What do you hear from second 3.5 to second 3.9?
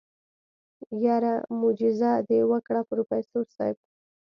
صيب.